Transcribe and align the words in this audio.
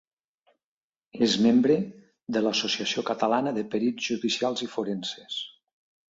És 1.25 1.33
membre 1.45 1.75
de 2.37 2.41
l'Associació 2.45 3.03
Catalana 3.09 3.53
de 3.57 3.65
Perits 3.75 4.07
Judicials 4.13 4.65
i 4.67 4.71
Forenses. 4.77 5.37